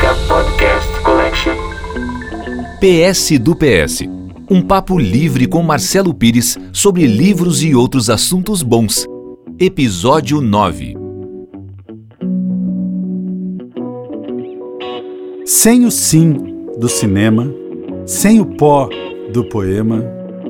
[0.00, 1.54] Música Podcast Collection.
[2.80, 4.02] PS do PS.
[4.50, 9.06] Um papo livre com Marcelo Pires sobre livros e outros assuntos bons.
[9.58, 10.96] Episódio 9.
[15.44, 16.34] Sem o sim
[16.78, 17.52] do cinema,
[18.06, 18.88] sem o pó
[19.32, 20.02] do poema,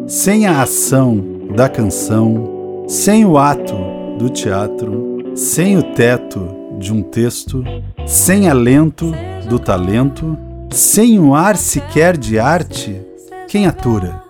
[0.07, 1.25] sem a ação
[1.57, 3.75] da canção, sem o ato
[4.17, 6.47] do teatro, sem o teto
[6.79, 7.65] de um texto,
[8.07, 9.13] sem alento
[9.51, 10.39] do talento,
[10.71, 13.03] sem o ar sequer de arte,
[13.49, 14.23] quem atura?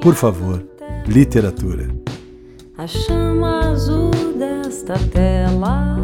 [0.00, 0.64] Por favor,
[1.08, 1.88] literatura.
[2.78, 5.96] A chama azul desta tela.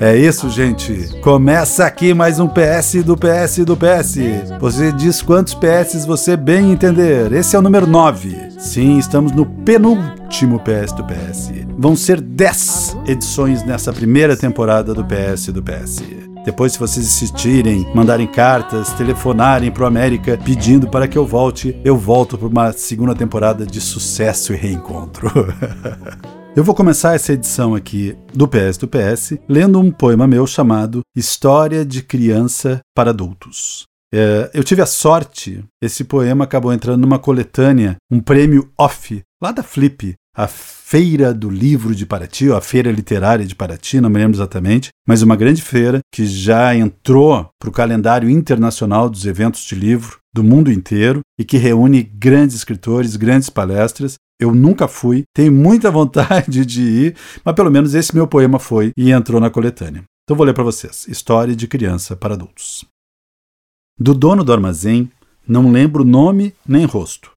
[0.00, 1.20] É isso, gente.
[1.20, 4.16] Começa aqui mais um PS do PS do PS.
[4.58, 7.32] Você diz quantos PS você bem entender.
[7.32, 8.36] Esse é o número 9.
[8.58, 11.52] Sim, estamos no penúltimo PS do PS.
[11.78, 16.29] Vão ser 10 edições nessa primeira temporada do PS do PS.
[16.50, 21.96] Depois, se vocês insistirem, mandarem cartas, telefonarem pro América pedindo para que eu volte, eu
[21.96, 25.30] volto para uma segunda temporada de sucesso e reencontro.
[26.56, 31.02] Eu vou começar essa edição aqui do PS do PS lendo um poema meu chamado
[31.14, 33.84] História de Criança para Adultos.
[34.12, 39.52] É, eu tive a sorte, esse poema acabou entrando numa coletânea, um prêmio off, lá
[39.52, 44.08] da Flip, a Feira do Livro de Paraty, ou a Feira Literária de Paraty, não
[44.08, 49.26] me lembro exatamente, mas uma grande feira que já entrou para o calendário internacional dos
[49.26, 54.14] eventos de livro do mundo inteiro e que reúne grandes escritores, grandes palestras.
[54.40, 58.92] Eu nunca fui, tenho muita vontade de ir, mas pelo menos esse meu poema foi
[58.96, 60.04] e entrou na coletânea.
[60.24, 61.06] Então vou ler para vocês.
[61.06, 62.84] História de criança para adultos.
[63.98, 65.10] Do dono do armazém,
[65.46, 67.30] não lembro nome nem rosto.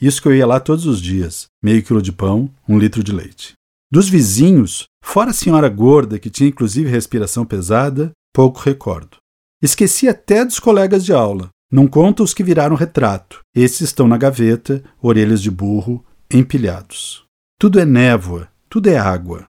[0.00, 3.12] Isso que eu ia lá todos os dias, meio quilo de pão, um litro de
[3.12, 3.52] leite.
[3.92, 9.16] Dos vizinhos, fora a senhora gorda, que tinha inclusive respiração pesada, pouco recordo.
[9.62, 11.50] Esqueci até dos colegas de aula.
[11.70, 13.40] Não conto os que viraram retrato.
[13.54, 17.24] Esses estão na gaveta, orelhas de burro, empilhados.
[17.58, 19.44] Tudo é névoa, tudo é água.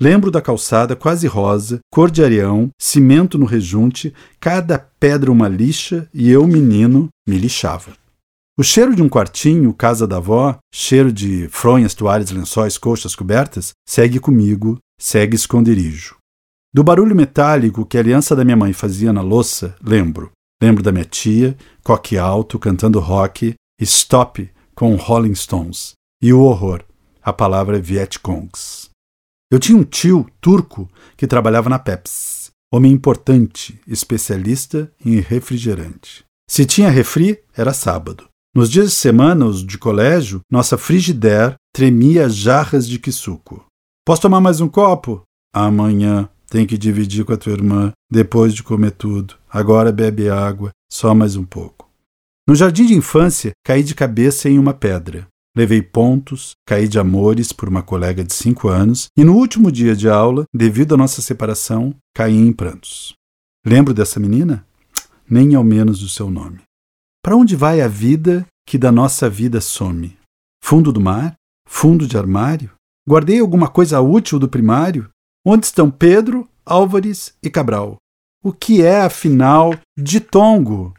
[0.00, 6.08] Lembro da calçada quase rosa, cor de areão, cimento no rejunte, cada pedra uma lixa
[6.12, 7.92] e eu, menino, me lixava.
[8.56, 13.72] O cheiro de um quartinho, casa da avó, cheiro de fronhas, toalhas, lençóis, coxas cobertas,
[13.84, 16.16] segue comigo, segue esconderijo.
[16.72, 20.30] Do barulho metálico que a aliança da minha mãe fazia na louça, lembro.
[20.62, 25.94] Lembro da minha tia, coque alto, cantando rock, stop com Rolling Stones.
[26.22, 26.84] E o horror,
[27.20, 28.88] a palavra Vietcongs.
[29.50, 32.50] Eu tinha um tio turco que trabalhava na Pepsi.
[32.72, 36.24] Homem importante, especialista em refrigerante.
[36.48, 38.28] Se tinha refri, era sábado.
[38.54, 43.66] Nos dias de semana, os de colégio, nossa frigidaire tremia jarras de quisuco.
[44.06, 45.22] Posso tomar mais um copo?
[45.52, 46.28] Amanhã.
[46.48, 49.34] Tem que dividir com a tua irmã, depois de comer tudo.
[49.50, 51.90] Agora bebe água, só mais um pouco.
[52.46, 55.26] No jardim de infância, caí de cabeça em uma pedra.
[55.56, 59.96] Levei pontos, caí de amores por uma colega de cinco anos e no último dia
[59.96, 63.14] de aula, devido à nossa separação, caí em prantos.
[63.66, 64.64] Lembro dessa menina?
[65.28, 66.60] Nem ao menos do seu nome.
[67.24, 70.14] Para onde vai a vida que da nossa vida some?
[70.62, 71.34] Fundo do mar?
[71.66, 72.72] Fundo de armário?
[73.08, 75.08] Guardei alguma coisa útil do primário?
[75.42, 77.96] Onde estão Pedro, Álvares e Cabral?
[78.44, 80.92] O que é, afinal, ditongo?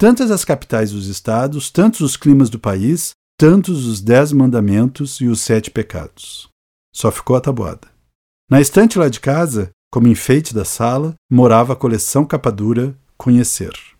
[0.00, 5.26] Tantas as capitais dos estados, tantos os climas do país, tantos os dez mandamentos e
[5.26, 6.48] os sete pecados.
[6.94, 7.86] Só ficou a tabuada.
[8.50, 13.95] Na estante lá de casa, como enfeite da sala, morava a coleção capa dura Conhecer.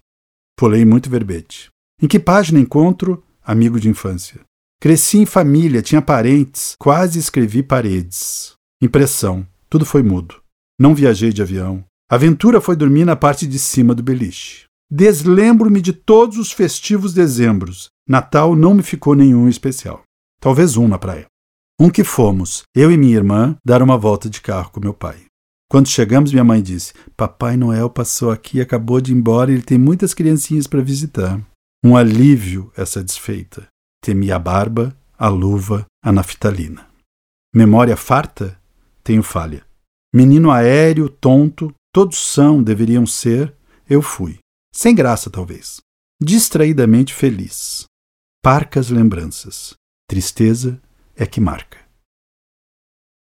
[0.57, 1.69] Pulei muito verbete.
[2.01, 4.41] Em que página encontro amigo de infância?
[4.81, 8.55] Cresci em família, tinha parentes, quase escrevi paredes.
[8.81, 10.37] Impressão, tudo foi mudo.
[10.79, 11.85] Não viajei de avião.
[12.09, 14.65] Aventura foi dormir na parte de cima do beliche.
[14.91, 17.89] Deslembro-me de todos os festivos dezembros.
[18.09, 20.03] Natal não me ficou nenhum especial.
[20.41, 21.27] Talvez um na praia.
[21.79, 25.26] Um que fomos, eu e minha irmã, dar uma volta de carro com meu pai.
[25.69, 29.63] Quando chegamos, minha mãe disse: Papai Noel passou aqui, acabou de ir embora e ele
[29.63, 31.41] tem muitas criancinhas para visitar.
[31.85, 33.67] Um alívio essa desfeita.
[34.03, 36.87] Temi a barba, a luva, a naftalina.
[37.55, 38.61] Memória farta?
[39.03, 39.65] Tenho falha.
[40.15, 43.55] Menino aéreo, tonto, todos são, deveriam ser,
[43.89, 44.39] eu fui.
[44.75, 45.81] Sem graça, talvez.
[46.23, 47.85] Distraidamente feliz.
[48.43, 49.75] Parcas lembranças.
[50.09, 50.81] Tristeza
[51.15, 51.86] é que marca.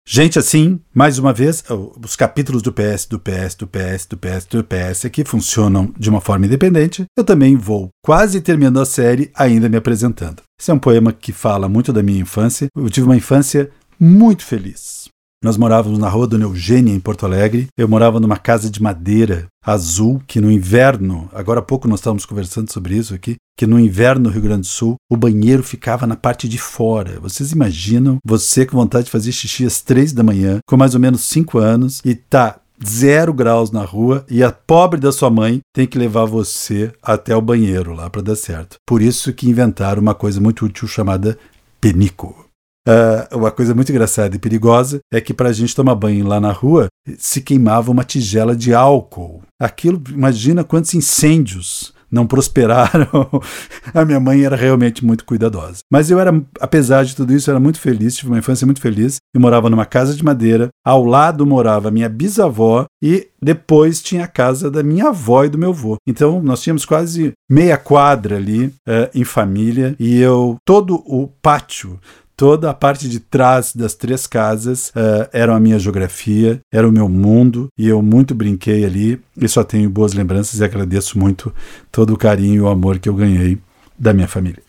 [0.06, 1.64] Gente, assim, mais uma vez,
[2.04, 6.10] os capítulos do PS, do PS, do PS, do PS, do PS aqui funcionam de
[6.10, 7.06] uma forma independente.
[7.16, 10.42] Eu também vou, quase terminando a série, ainda me apresentando.
[10.60, 12.68] Esse é um poema que fala muito da minha infância.
[12.76, 15.08] Eu tive uma infância muito feliz.
[15.44, 17.66] Nós morávamos na rua Dona Eugênia, em Porto Alegre.
[17.76, 22.24] Eu morava numa casa de madeira azul, que no inverno, agora há pouco nós estávamos
[22.24, 26.06] conversando sobre isso aqui, que no inverno no Rio Grande do Sul, o banheiro ficava
[26.06, 27.20] na parte de fora.
[27.20, 31.00] Vocês imaginam você com vontade de fazer xixi às três da manhã, com mais ou
[31.00, 35.60] menos cinco anos, e tá zero graus na rua e a pobre da sua mãe
[35.74, 38.76] tem que levar você até o banheiro lá para dar certo.
[38.86, 41.36] Por isso que inventaram uma coisa muito útil chamada
[41.82, 42.44] penico.
[42.86, 46.38] Uh, uma coisa muito engraçada e perigosa é que para a gente tomar banho lá
[46.38, 49.42] na rua se queimava uma tigela de álcool.
[49.58, 53.28] Aquilo, imagina quantos incêndios não prosperaram.
[53.92, 55.78] a minha mãe era realmente muito cuidadosa.
[55.90, 59.16] Mas eu era, apesar de tudo isso, era muito feliz, tive uma infância muito feliz.
[59.34, 64.28] Eu morava numa casa de madeira, ao lado morava minha bisavó e depois tinha a
[64.28, 65.96] casa da minha avó e do meu avô.
[66.06, 71.98] Então nós tínhamos quase meia quadra ali uh, em família e eu todo o pátio
[72.36, 76.92] toda a parte de trás das três casas uh, era a minha geografia, era o
[76.92, 81.52] meu mundo e eu muito brinquei ali e só tenho boas lembranças e agradeço muito
[81.90, 83.58] todo o carinho e o amor que eu ganhei
[83.98, 84.62] da minha família.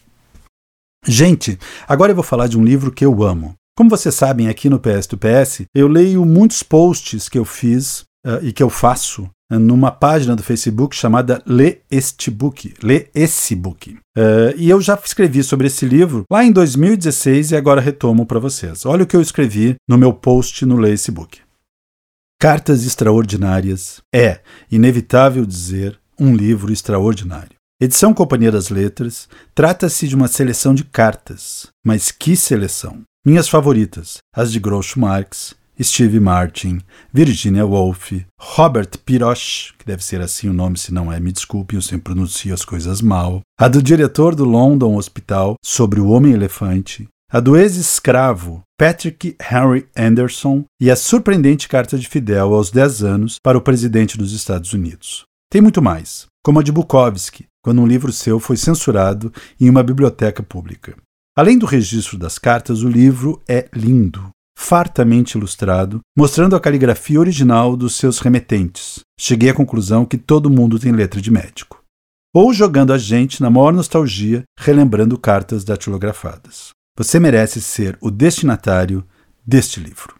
[1.08, 3.56] Gente, agora eu vou falar de um livro que eu amo.
[3.78, 8.06] Como vocês sabem, aqui no PS do PS, eu leio muitos posts que eu fiz
[8.26, 13.56] uh, e que eu faço numa página do Facebook chamada Lê Este Book, Lê Esse
[13.56, 13.92] Book.
[14.18, 18.40] Uh, e eu já escrevi sobre esse livro lá em 2016 e agora retomo para
[18.40, 18.86] vocês.
[18.86, 21.40] Olha o que eu escrevi no meu post no Lê Esse Book.
[22.40, 24.42] Cartas Extraordinárias é,
[24.72, 27.56] inevitável dizer, um livro extraordinário.
[27.80, 33.02] Edição Companhia das Letras trata-se de uma seleção de cartas, mas que seleção!
[33.26, 36.80] Minhas favoritas, as de Groucho Marx, Steve Martin,
[37.12, 41.76] Virginia Woolf, Robert Pirosh, que deve ser assim o nome, se não é, me desculpe,
[41.76, 47.08] eu sempre pronuncio as coisas mal, a do diretor do London Hospital sobre o Homem-Elefante,
[47.32, 53.36] a do ex-escravo Patrick Henry Anderson e a surpreendente carta de Fidel aos 10 anos
[53.44, 55.26] para o presidente dos Estados Unidos.
[55.52, 59.84] Tem muito mais, como a de Bukowski, quando um livro seu foi censurado em uma
[59.84, 60.96] biblioteca pública.
[61.36, 67.76] Além do registro das cartas, o livro é lindo fartamente ilustrado, mostrando a caligrafia original
[67.76, 69.02] dos seus remetentes.
[69.20, 71.84] Cheguei à conclusão que todo mundo tem letra de médico.
[72.34, 76.70] Ou jogando a gente na maior nostalgia, relembrando cartas datilografadas.
[76.98, 79.06] Você merece ser o destinatário
[79.46, 80.16] deste livro.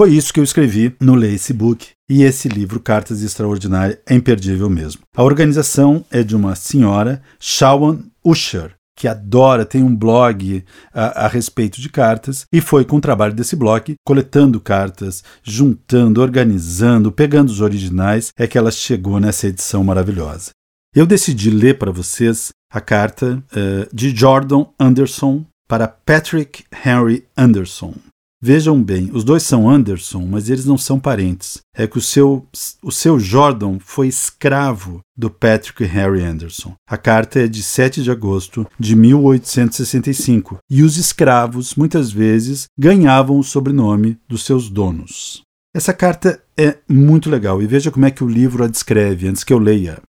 [0.00, 4.70] Foi isso que eu escrevi no Lace Book, e esse livro, Cartas Extraordinárias, é imperdível
[4.70, 5.02] mesmo.
[5.14, 10.62] A organização é de uma senhora, Shawan Usher, que adora, tem um blog
[10.92, 16.20] a, a, respeito de cartas, e foi com o trabalho desse blog, coletando cartas, juntando,
[16.20, 20.50] organizando, pegando os originais, é que ela chegou nessa edição maravilhosa.
[20.94, 27.94] Eu decidi ler para vocês a carta uh, de Jordan Anderson para Patrick Henry Anderson.
[28.42, 31.58] Vejam bem, os dois são Anderson, mas eles não são parentes.
[31.74, 32.46] É que o seu,
[32.82, 36.74] o seu Jordan foi escravo do Patrick Harry Anderson.
[36.88, 43.38] A carta é de 7 de agosto de 1865 e os escravos, muitas vezes, ganhavam
[43.38, 45.42] o sobrenome dos seus donos.
[45.74, 49.44] Essa carta é muito legal e veja como é que o livro a descreve antes
[49.44, 50.00] que eu leia.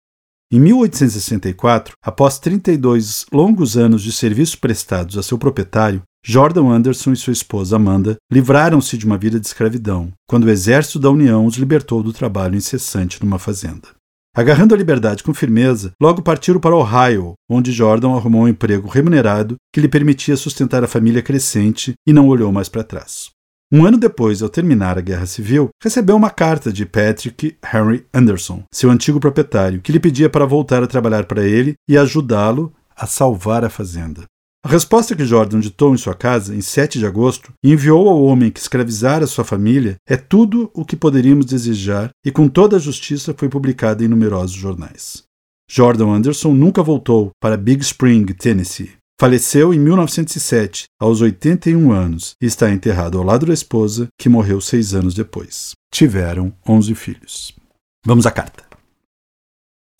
[0.54, 7.16] Em 1864, após 32 longos anos de serviços prestados a seu proprietário, Jordan Anderson e
[7.16, 11.56] sua esposa Amanda livraram-se de uma vida de escravidão, quando o exército da União os
[11.56, 13.90] libertou do trabalho incessante numa fazenda.
[14.36, 19.56] Agarrando a liberdade com firmeza, logo partiram para Ohio, onde Jordan arrumou um emprego remunerado
[19.74, 23.32] que lhe permitia sustentar a família crescente e não olhou mais para trás.
[23.74, 28.64] Um ano depois, ao terminar a Guerra Civil, recebeu uma carta de Patrick Henry Anderson,
[28.72, 33.08] seu antigo proprietário, que lhe pedia para voltar a trabalhar para ele e ajudá-lo a
[33.08, 34.26] salvar a fazenda.
[34.64, 38.22] A resposta que Jordan ditou em sua casa, em 7 de agosto, e enviou ao
[38.22, 42.80] homem que escravizara sua família, é tudo o que poderíamos desejar e com toda a
[42.80, 45.24] justiça foi publicada em numerosos jornais.
[45.70, 48.92] Jordan Anderson nunca voltou para Big Spring, Tennessee.
[49.20, 54.62] Faleceu em 1907, aos 81 anos, e está enterrado ao lado da esposa, que morreu
[54.62, 55.72] seis anos depois.
[55.92, 57.54] Tiveram 11 filhos.
[58.06, 58.71] Vamos à carta.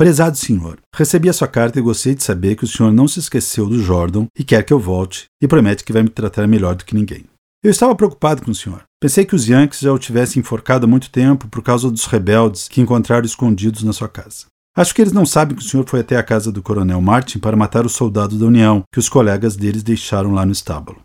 [0.02, 3.20] Prezado senhor, recebi a sua carta e gostei de saber que o senhor não se
[3.20, 6.74] esqueceu do Jordan e quer que eu volte e promete que vai me tratar melhor
[6.74, 7.26] do que ninguém.
[7.64, 8.82] Eu estava preocupado com o senhor.
[9.00, 12.68] Pensei que os Yankees já o tivessem enforcado há muito tempo por causa dos rebeldes
[12.68, 14.48] que encontraram escondidos na sua casa.
[14.76, 17.38] Acho que eles não sabem que o senhor foi até a casa do coronel Martin
[17.38, 21.00] para matar os soldados da União que os colegas deles deixaram lá no estábulo.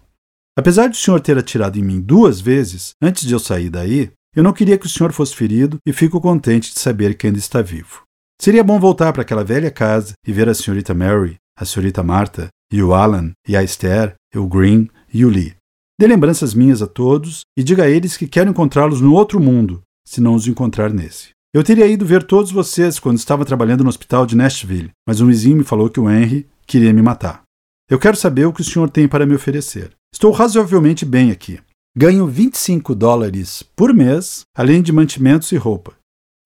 [0.58, 4.10] Apesar de o senhor ter atirado em mim duas vezes antes de eu sair daí,
[4.34, 7.38] eu não queria que o senhor fosse ferido e fico contente de saber que ainda
[7.38, 8.05] está vivo.
[8.40, 12.48] Seria bom voltar para aquela velha casa e ver a senhorita Mary, a senhorita Martha,
[12.72, 15.54] e o Alan, e a Esther, e o Green e o Lee.
[15.98, 19.82] Dê lembranças minhas a todos e diga a eles que quero encontrá-los no outro mundo,
[20.06, 21.30] se não os encontrar nesse.
[21.54, 25.26] Eu teria ido ver todos vocês quando estava trabalhando no hospital de Nashville, mas um
[25.26, 27.42] vizinho me falou que o Henry queria me matar.
[27.88, 29.92] Eu quero saber o que o senhor tem para me oferecer.
[30.12, 31.58] Estou razoavelmente bem aqui.
[31.96, 35.94] Ganho 25 dólares por mês, além de mantimentos e roupa.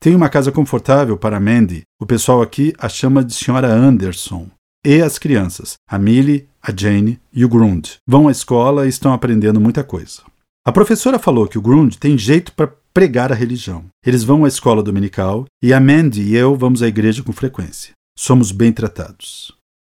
[0.03, 1.83] Tenho uma casa confortável para Mandy.
[2.01, 4.49] O pessoal aqui a chama de Senhora Anderson.
[4.83, 9.13] E as crianças, a Millie, a Jane e o Grund, vão à escola e estão
[9.13, 10.23] aprendendo muita coisa.
[10.65, 13.85] A professora falou que o Grund tem jeito para pregar a religião.
[14.03, 17.93] Eles vão à escola dominical e a Mandy e eu vamos à igreja com frequência.
[18.17, 19.55] Somos bem tratados.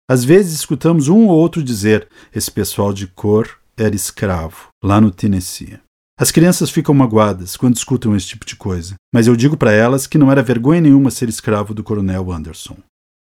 [0.10, 5.12] Às vezes escutamos um ou outro dizer: esse pessoal de cor era escravo, lá no
[5.12, 5.80] Tennessee.
[6.24, 10.08] As crianças ficam magoadas quando escutam esse tipo de coisa, mas eu digo para elas
[10.08, 12.78] que não era vergonha nenhuma ser escravo do coronel Anderson.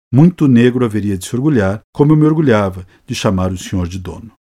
[0.10, 4.00] Muito negro haveria de se orgulhar, como eu me orgulhava de chamar o senhor de
[4.00, 4.32] dono.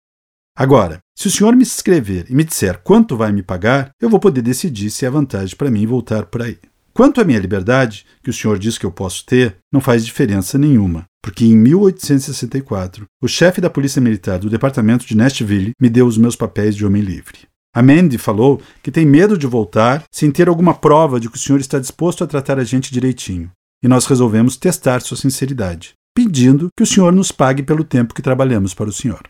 [0.57, 4.21] Agora, se o senhor me escrever e me disser quanto vai me pagar, eu vou
[4.21, 6.57] poder decidir se é vantagem para mim voltar por aí.
[6.95, 10.57] Quanto à minha liberdade, que o senhor diz que eu posso ter, não faz diferença
[10.57, 16.07] nenhuma, porque em 1864, o chefe da Polícia Militar do departamento de Nashville me deu
[16.07, 17.51] os meus papéis de homem livre.
[17.75, 21.41] A Mandy falou que tem medo de voltar sem ter alguma prova de que o
[21.41, 23.51] senhor está disposto a tratar a gente direitinho.
[23.83, 28.21] E nós resolvemos testar sua sinceridade, pedindo que o senhor nos pague pelo tempo que
[28.21, 29.23] trabalhamos para o senhor.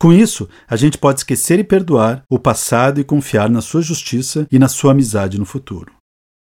[0.00, 4.46] Com isso, a gente pode esquecer e perdoar o passado e confiar na sua justiça
[4.50, 5.92] e na sua amizade no futuro.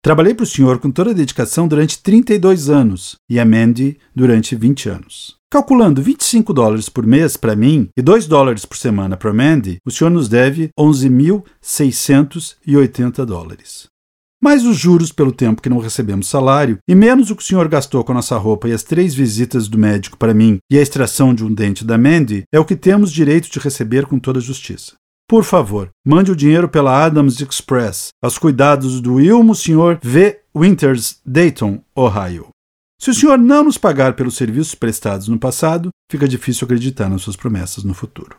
[0.03, 4.55] Trabalhei para o senhor com toda a dedicação durante 32 anos e a Mandy durante
[4.55, 5.40] 20 anos.
[5.53, 9.91] Calculando 25 dólares por mês para mim e 2 dólares por semana para Mandy, o
[9.91, 13.89] senhor nos deve 11.680 dólares.
[14.41, 17.67] Mais os juros pelo tempo que não recebemos salário, e menos o que o senhor
[17.67, 20.83] gastou com a nossa roupa e as três visitas do médico para mim e a
[20.83, 24.39] extração de um dente da Mandy, é o que temos direito de receber com toda
[24.39, 24.93] justiça.
[25.29, 29.99] Por favor, mande o dinheiro pela Adams Express, aos cuidados do Ilmo Sr.
[30.01, 30.39] V.
[30.55, 32.51] Winters, Dayton, Ohio.
[33.01, 37.23] Se o senhor não nos pagar pelos serviços prestados no passado, fica difícil acreditar nas
[37.23, 38.37] suas promessas no futuro.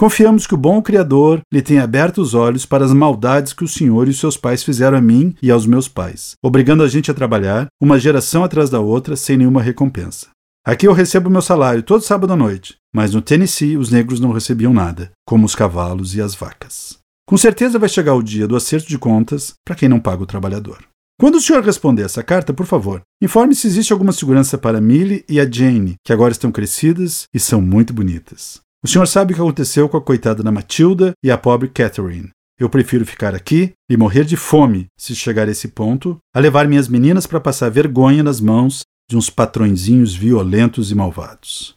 [0.00, 3.68] Confiamos que o bom Criador lhe tenha aberto os olhos para as maldades que o
[3.68, 7.10] Senhor e os seus pais fizeram a mim e aos meus pais, obrigando a gente
[7.10, 10.28] a trabalhar, uma geração atrás da outra, sem nenhuma recompensa.
[10.64, 14.32] Aqui eu recebo meu salário todo sábado à noite, mas no Tennessee os negros não
[14.32, 16.98] recebiam nada, como os cavalos e as vacas.
[17.26, 20.26] Com certeza vai chegar o dia do acerto de contas para quem não paga o
[20.26, 20.78] trabalhador.
[21.22, 25.24] Quando o senhor responder essa carta, por favor, informe se existe alguma segurança para Millie
[25.28, 28.60] e a Jane, que agora estão crescidas e são muito bonitas.
[28.82, 32.30] O senhor sabe o que aconteceu com a coitada da Matilda e a pobre Catherine.
[32.58, 36.66] Eu prefiro ficar aqui e morrer de fome, se chegar a esse ponto, a levar
[36.66, 41.76] minhas meninas para passar vergonha nas mãos de uns patrõezinhos violentos e malvados.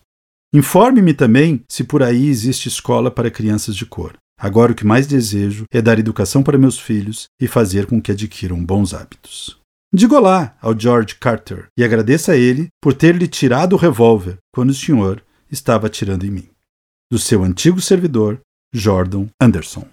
[0.55, 4.15] Informe-me também se por aí existe escola para crianças de cor.
[4.37, 8.11] Agora o que mais desejo é dar educação para meus filhos e fazer com que
[8.11, 9.57] adquiram bons hábitos.
[9.93, 14.37] Digo olá ao George Carter e agradeça a ele por ter lhe tirado o revólver
[14.53, 16.49] quando o senhor estava atirando em mim.
[17.09, 18.41] Do seu antigo servidor,
[18.73, 19.87] Jordan Anderson.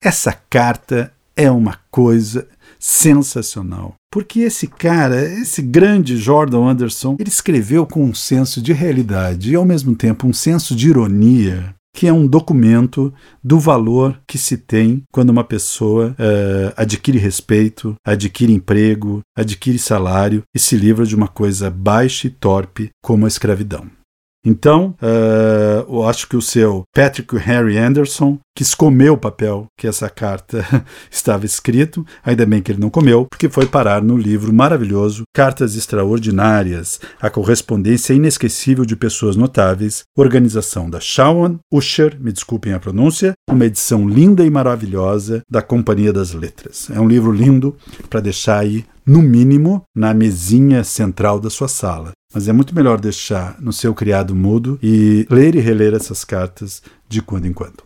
[0.00, 3.94] Essa carta é uma coisa sensacional.
[4.12, 9.54] Porque esse cara, esse grande Jordan Anderson, ele escreveu com um senso de realidade e
[9.54, 14.56] ao mesmo tempo um senso de ironia que é um documento do valor que se
[14.56, 21.14] tem quando uma pessoa uh, adquire respeito, adquire emprego, adquire salário e se livra de
[21.14, 24.01] uma coisa baixa e torpe como a escravidão.
[24.44, 29.86] Então, uh, eu acho que o seu Patrick Harry Anderson quis comer o papel que
[29.86, 30.64] essa carta
[31.10, 35.76] estava escrito, ainda bem que ele não comeu, porque foi parar no livro maravilhoso Cartas
[35.76, 43.34] Extraordinárias, a correspondência inesquecível de pessoas notáveis, organização da Shawan Usher, me desculpem a pronúncia,
[43.48, 46.90] uma edição linda e maravilhosa da Companhia das Letras.
[46.90, 47.76] É um livro lindo
[48.10, 52.12] para deixar aí no mínimo, na mesinha central da sua sala.
[52.34, 56.82] Mas é muito melhor deixar no seu criado mudo e ler e reler essas cartas
[57.08, 57.84] de quando em quando.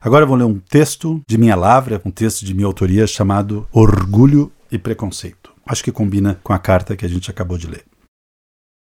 [0.00, 4.52] Agora vou ler um texto de minha lavra, um texto de minha autoria chamado Orgulho
[4.70, 5.50] e Preconceito.
[5.64, 7.84] Acho que combina com a carta que a gente acabou de ler.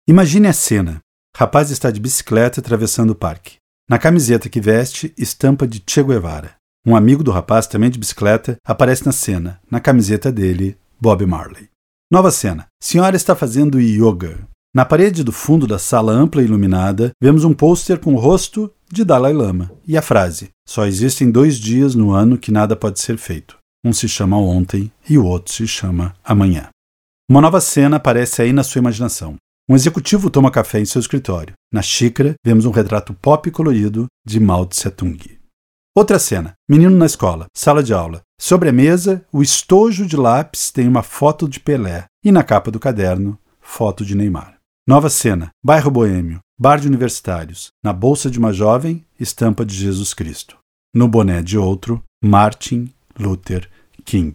[0.08, 1.00] Imagine a cena.
[1.38, 3.58] Rapaz está de bicicleta atravessando o parque.
[3.88, 6.56] Na camiseta que veste, estampa de Che Guevara.
[6.86, 9.62] Um amigo do rapaz, também de bicicleta, aparece na cena.
[9.70, 11.70] Na camiseta dele, Bob Marley.
[12.12, 12.68] Nova cena.
[12.82, 14.48] Senhora está fazendo yoga.
[14.76, 18.74] Na parede do fundo da sala ampla e iluminada, vemos um pôster com o rosto
[18.92, 23.00] de Dalai Lama e a frase: Só existem dois dias no ano que nada pode
[23.00, 23.56] ser feito.
[23.86, 26.70] Um se chama ontem e o outro se chama amanhã.
[27.30, 29.36] Uma nova cena aparece aí na sua imaginação.
[29.70, 31.54] Um executivo toma café em seu escritório.
[31.72, 35.20] Na xícara, vemos um retrato pop colorido de Mao Tse Tung.
[35.96, 38.22] Outra cena: menino na escola, sala de aula.
[38.42, 42.72] Sobre a mesa, o estojo de lápis tem uma foto de Pelé e na capa
[42.72, 44.53] do caderno, foto de Neymar.
[44.86, 47.70] Nova cena: bairro boêmio, bar de universitários.
[47.82, 50.58] Na bolsa de uma jovem, estampa de Jesus Cristo.
[50.94, 53.70] No boné de outro, Martin Luther
[54.04, 54.34] King.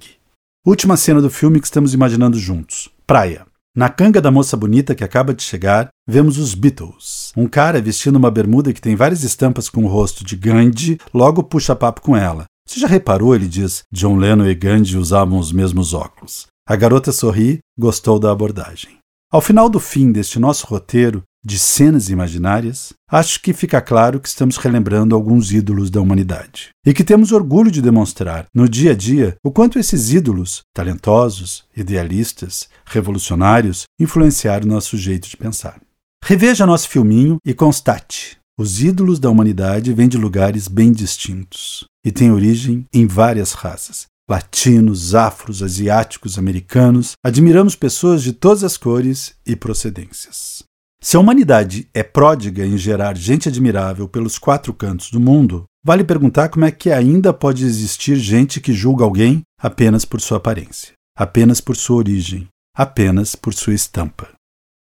[0.67, 3.47] Última cena do filme que estamos imaginando juntos: praia.
[3.76, 7.31] Na canga da moça bonita que acaba de chegar, vemos os Beatles.
[7.37, 11.43] Um cara vestindo uma bermuda que tem várias estampas com o rosto de Gandhi logo
[11.43, 12.47] puxa papo com ela.
[12.67, 16.47] Você já reparou, ele diz, John Lennon e Gandhi usavam os mesmos óculos.
[16.67, 18.98] A garota sorri, gostou da abordagem.
[19.31, 24.27] Ao final do fim deste nosso roteiro, de cenas imaginárias, acho que fica claro que
[24.27, 26.71] estamos relembrando alguns ídolos da humanidade.
[26.85, 31.65] E que temos orgulho de demonstrar, no dia a dia, o quanto esses ídolos, talentosos,
[31.77, 35.79] idealistas, revolucionários, influenciaram nosso jeito de pensar.
[36.25, 42.11] Reveja nosso filminho e constate: os ídolos da humanidade vêm de lugares bem distintos e
[42.11, 44.07] têm origem em várias raças.
[44.29, 50.63] Latinos, afros, asiáticos, americanos, admiramos pessoas de todas as cores e procedências.
[51.01, 56.05] Se a humanidade é pródiga em gerar gente admirável pelos quatro cantos do mundo, vale
[56.05, 60.93] perguntar como é que ainda pode existir gente que julga alguém apenas por sua aparência,
[61.17, 64.29] apenas por sua origem, apenas por sua estampa.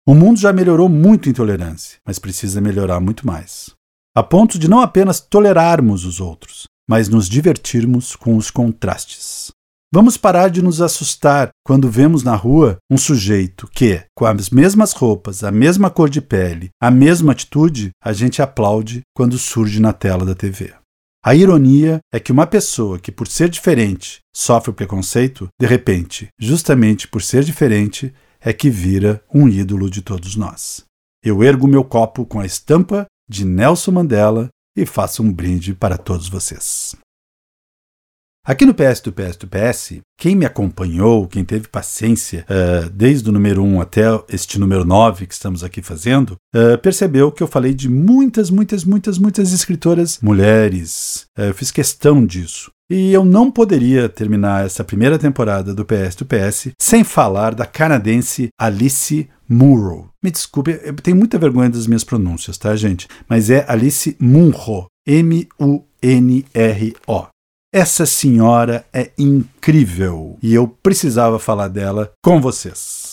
[0.04, 3.70] O mundo já melhorou muito em tolerância, mas precisa melhorar muito mais.
[4.16, 9.52] A ponto de não apenas tolerarmos os outros, mas nos divertirmos com os contrastes.
[9.92, 14.92] Vamos parar de nos assustar quando vemos na rua um sujeito que, com as mesmas
[14.92, 19.92] roupas, a mesma cor de pele, a mesma atitude, a gente aplaude quando surge na
[19.94, 20.74] tela da TV.
[21.24, 26.28] A ironia é que uma pessoa que, por ser diferente, sofre o preconceito, de repente,
[26.38, 30.84] justamente por ser diferente, é que vira um ídolo de todos nós.
[31.24, 34.48] Eu ergo meu copo com a estampa de Nelson Mandela
[34.82, 36.96] e faço um brinde para todos vocês.
[38.44, 43.28] Aqui no PS do PS do PS, quem me acompanhou, quem teve paciência uh, desde
[43.28, 47.46] o número 1 até este número 9 que estamos aqui fazendo, uh, percebeu que eu
[47.46, 51.26] falei de muitas, muitas, muitas, muitas escritoras mulheres.
[51.38, 52.70] Uh, eu fiz questão disso.
[52.90, 57.66] E eu não poderia terminar essa primeira temporada do PS do PS sem falar da
[57.66, 60.08] canadense Alice Munro.
[60.22, 63.06] Me desculpe, eu tenho muita vergonha das minhas pronúncias, tá, gente?
[63.28, 64.86] Mas é Alice Munro.
[65.06, 65.86] M-U-N-R-O.
[67.72, 73.07] Essa senhora é incrível e eu precisava falar dela com vocês.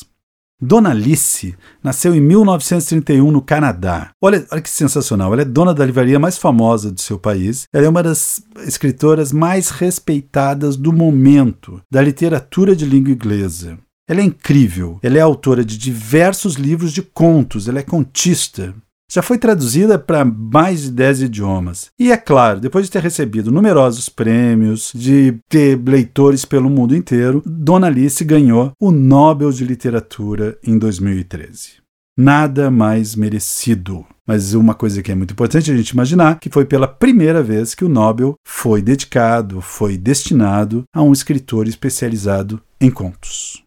[0.66, 4.10] Dona Alice nasceu em 1931 no Canadá.
[4.20, 5.32] Olha, olha que sensacional.
[5.32, 7.68] Ela é dona da livraria mais famosa do seu país.
[7.72, 13.78] Ela é uma das escritoras mais respeitadas do momento da literatura de língua inglesa.
[14.10, 15.00] Ela é incrível.
[15.04, 17.68] Ela é autora de diversos livros de contos.
[17.68, 18.74] Ela é contista.
[19.12, 21.90] Já foi traduzida para mais de 10 idiomas.
[22.00, 27.42] E é claro, depois de ter recebido numerosos prêmios, de ter leitores pelo mundo inteiro,
[27.46, 31.86] Dona Alice ganhou o Nobel de Literatura em 2013.
[32.18, 34.06] Nada mais merecido.
[34.28, 37.76] Mas uma coisa que é muito importante a gente imaginar que foi pela primeira vez
[37.76, 43.64] que o Nobel foi dedicado, foi destinado a um escritor especializado em contos.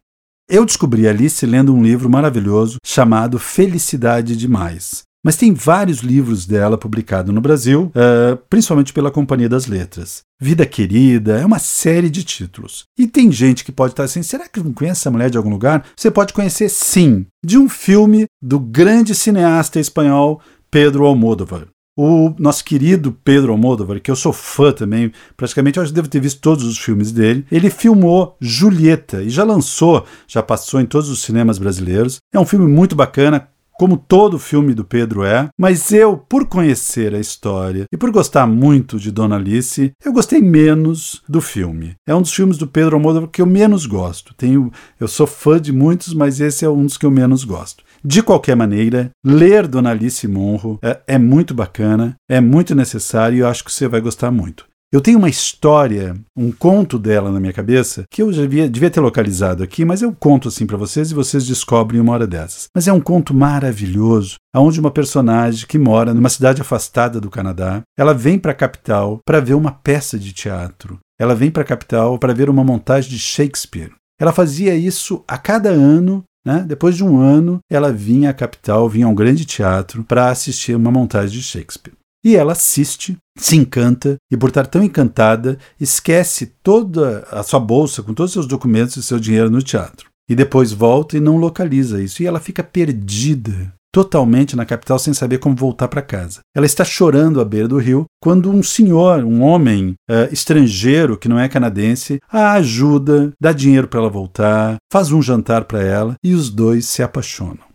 [0.50, 6.78] Eu descobri Alice lendo um livro maravilhoso chamado Felicidade Demais, mas tem vários livros dela
[6.78, 10.22] publicados no Brasil, uh, principalmente pela Companhia das Letras.
[10.40, 12.84] Vida Querida, é uma série de títulos.
[12.98, 15.50] E tem gente que pode estar assim: será que não conhece essa mulher de algum
[15.50, 15.84] lugar?
[15.96, 21.66] Você pode conhecer sim, de um filme do grande cineasta espanhol Pedro Almodóvar.
[22.00, 26.06] O nosso querido Pedro Almodóvar, que eu sou fã também, praticamente eu acho que devo
[26.06, 30.86] ter visto todos os filmes dele, ele filmou Julieta e já lançou, já passou em
[30.86, 32.18] todos os cinemas brasileiros.
[32.32, 33.48] É um filme muito bacana,
[33.78, 38.46] como todo filme do Pedro é, mas eu, por conhecer a história e por gostar
[38.46, 41.94] muito de Dona Alice, eu gostei menos do filme.
[42.06, 44.34] É um dos filmes do Pedro Almodóvar que eu menos gosto.
[44.34, 47.84] Tenho, eu sou fã de muitos, mas esse é um dos que eu menos gosto.
[48.04, 53.40] De qualquer maneira, ler Dona Alice Monro é, é muito bacana, é muito necessário e
[53.40, 54.67] eu acho que você vai gostar muito.
[54.90, 59.00] Eu tenho uma história, um conto dela na minha cabeça, que eu devia, devia ter
[59.00, 62.68] localizado aqui, mas eu conto assim para vocês e vocês descobrem uma hora dessas.
[62.74, 67.82] Mas é um conto maravilhoso, onde uma personagem que mora numa cidade afastada do Canadá,
[67.98, 70.98] ela vem para a capital para ver uma peça de teatro.
[71.20, 73.92] Ela vem para a capital para ver uma montagem de Shakespeare.
[74.18, 76.64] Ela fazia isso a cada ano né?
[76.66, 80.74] Depois de um ano, ela vinha à capital, vinha a um grande teatro para assistir
[80.74, 81.97] uma montagem de Shakespeare.
[82.24, 88.02] E ela assiste, se encanta e, por estar tão encantada, esquece toda a sua bolsa
[88.02, 90.08] com todos os seus documentos e seu dinheiro no teatro.
[90.28, 92.22] E depois volta e não localiza isso.
[92.22, 93.72] E ela fica perdida.
[93.90, 96.40] totalmente na capital sem saber como voltar para casa.
[96.54, 101.28] Ela está chorando à beira do rio quando um senhor, um homem uh, estrangeiro que
[101.28, 106.14] não é canadense, a ajuda, dá dinheiro para ela voltar, faz um jantar para ela
[106.22, 107.67] e os dois se apaixonam.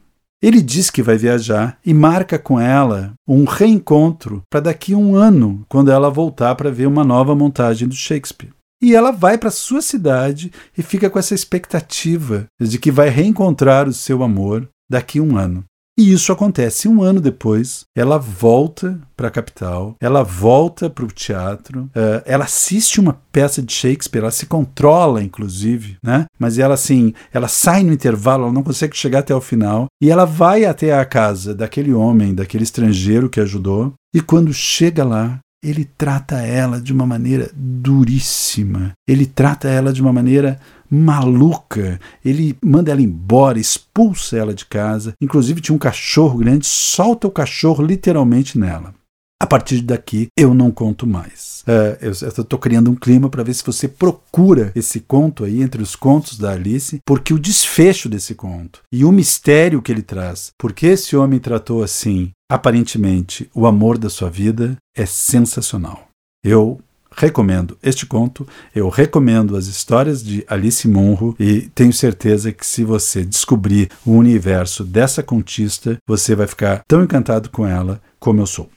[0.43, 5.15] Ele diz que vai viajar e marca com ela um reencontro para daqui a um
[5.15, 8.51] ano, quando ela voltar para ver uma nova montagem do Shakespeare.
[8.81, 13.87] E ela vai para sua cidade e fica com essa expectativa de que vai reencontrar
[13.87, 15.63] o seu amor daqui a um ano.
[15.97, 17.85] E isso acontece um ano depois.
[17.95, 23.61] Ela volta para a capital, ela volta para o teatro, uh, ela assiste uma peça
[23.61, 26.25] de Shakespeare, ela se controla, inclusive, né?
[26.39, 30.09] Mas ela assim, ela sai no intervalo, ela não consegue chegar até o final e
[30.09, 33.93] ela vai até a casa daquele homem, daquele estrangeiro que ajudou.
[34.15, 38.91] E quando chega lá, ele trata ela de uma maneira duríssima.
[39.07, 40.59] Ele trata ela de uma maneira
[40.93, 41.99] maluca.
[42.23, 45.13] Ele manda ela embora, expulsa ela de casa.
[45.19, 48.93] Inclusive tinha um cachorro grande, solta o cachorro literalmente nela.
[49.41, 51.63] A partir daqui eu não conto mais.
[51.67, 55.81] Uh, eu estou criando um clima para ver se você procura esse conto aí entre
[55.81, 60.51] os contos da Alice, porque o desfecho desse conto e o mistério que ele traz,
[60.57, 66.07] porque esse homem tratou assim, aparentemente, o amor da sua vida, é sensacional.
[66.45, 66.79] Eu
[67.15, 72.83] recomendo este conto, eu recomendo as histórias de Alice Munro e tenho certeza que se
[72.83, 78.47] você descobrir o universo dessa contista, você vai ficar tão encantado com ela como eu
[78.47, 78.69] sou.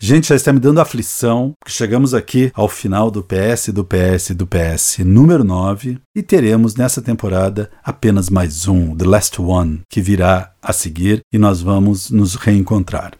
[0.00, 4.32] Gente, já está me dando aflição, porque chegamos aqui ao final do PS, do PS,
[4.32, 10.02] do PS número 9 e teremos nessa temporada apenas mais um, The Last One, que
[10.02, 13.12] virá a seguir e nós vamos nos reencontrar.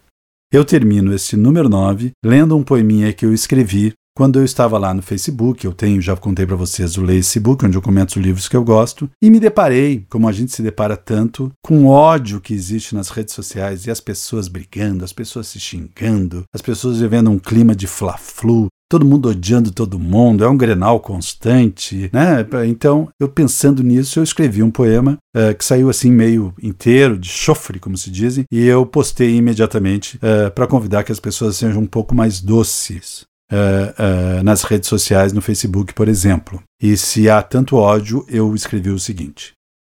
[0.53, 4.95] Eu termino esse número 9 lendo um poeminha que eu escrevi quando eu estava lá
[4.95, 8.49] no Facebook, eu tenho, já contei para vocês, o Facebook, onde eu comento os livros
[8.49, 12.41] que eu gosto, e me deparei, como a gente se depara tanto, com o ódio
[12.41, 17.01] que existe nas redes sociais e as pessoas brigando, as pessoas se xingando, as pessoas
[17.01, 22.47] vivendo um clima de fla-flu, todo mundo odiando todo mundo, é um grenal constante, né?
[22.69, 27.29] Então, eu pensando nisso, eu escrevi um poema uh, que saiu assim meio inteiro, de
[27.29, 31.83] chofre, como se dizem, e eu postei imediatamente uh, para convidar que as pessoas sejam
[31.83, 36.63] um pouco mais doces uh, uh, nas redes sociais, no Facebook, por exemplo.
[36.81, 39.53] E se há tanto ódio, eu escrevi o seguinte: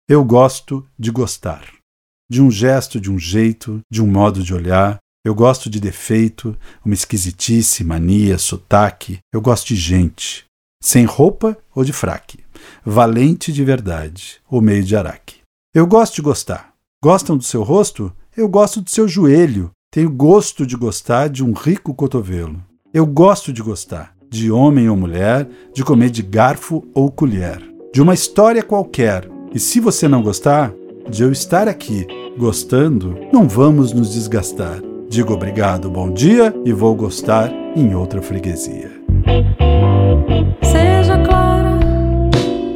[0.09, 1.65] Eu gosto de gostar.
[2.31, 4.99] De um gesto, de um jeito, de um modo de olhar.
[5.25, 9.19] Eu gosto de defeito, uma esquisitice, mania, sotaque.
[9.33, 10.45] Eu gosto de gente.
[10.83, 12.43] Sem roupa ou de fraque.
[12.85, 15.41] Valente de verdade ou meio de araque.
[15.75, 16.73] Eu gosto de gostar.
[17.03, 18.13] Gostam do seu rosto?
[18.35, 19.71] Eu gosto do seu joelho.
[19.93, 22.63] Tenho gosto de gostar de um rico cotovelo.
[22.93, 27.63] Eu gosto de gostar, de homem ou mulher, de comer de garfo ou colher,
[27.95, 29.29] de uma história qualquer.
[29.55, 30.73] E se você não gostar,
[31.09, 32.05] de eu estar aqui
[32.37, 34.83] gostando, não vamos nos desgastar.
[35.09, 38.91] Digo obrigado, bom dia e vou gostar em outra freguesia.
[40.61, 41.79] Seja clara.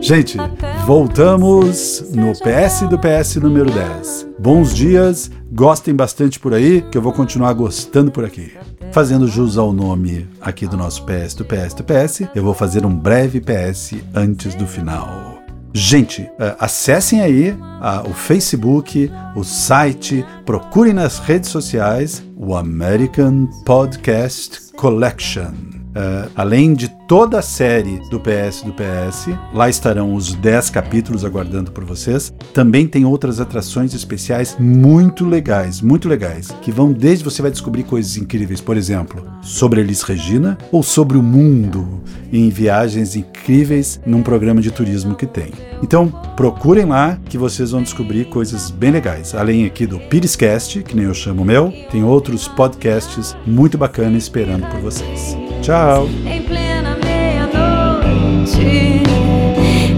[0.00, 0.38] Gente,
[0.84, 4.28] voltamos no PS do PS número 10.
[4.38, 8.52] Bons dias, gostem bastante por aí, que eu vou continuar gostando por aqui.
[8.92, 12.84] Fazendo jus ao nome aqui do nosso PS do PS do PS, eu vou fazer
[12.84, 15.38] um breve PS antes do final.
[15.72, 23.46] Gente, eh, acessem aí uh, o Facebook, o site, procurem nas redes sociais o American
[23.64, 25.73] Podcast Collection.
[25.94, 31.24] Uh, além de toda a série do PS do PS, lá estarão os 10 capítulos
[31.24, 32.32] aguardando por vocês.
[32.52, 37.84] Também tem outras atrações especiais muito legais, muito legais, que vão desde você vai descobrir
[37.84, 42.02] coisas incríveis, por exemplo, sobre Elis Regina ou sobre o mundo
[42.32, 45.52] em viagens incríveis num programa de turismo que tem.
[45.82, 49.34] Então, procurem lá que vocês vão descobrir coisas bem legais.
[49.34, 54.24] Além aqui do Pirescast, que nem eu chamo o meu, tem outros podcasts muito bacanas
[54.24, 55.43] esperando por vocês.
[55.64, 56.10] Tchau!
[56.26, 58.60] Em plena meia-noite,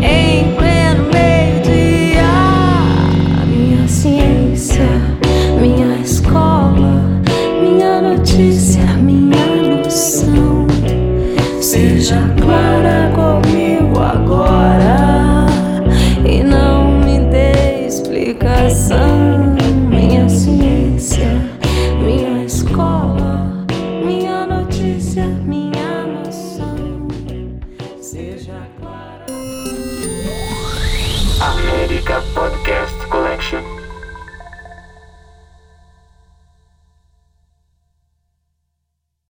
[0.01, 2.23] em pleno meio-dia,
[3.49, 4.87] minha ciência,
[5.61, 7.03] minha escola,
[7.61, 9.45] minha notícia, minha
[9.83, 10.69] noção.
[11.61, 12.36] Seja